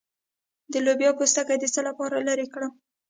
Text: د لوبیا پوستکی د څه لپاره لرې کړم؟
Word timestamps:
د 0.71 0.73
لوبیا 0.85 1.11
پوستکی 1.17 1.57
د 1.59 1.65
څه 1.73 1.81
لپاره 1.87 2.25
لرې 2.27 2.45
کړم؟ 2.53 2.71